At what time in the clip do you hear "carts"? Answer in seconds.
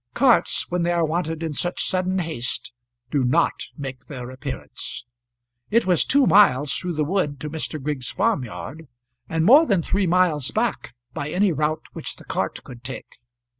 0.15-0.65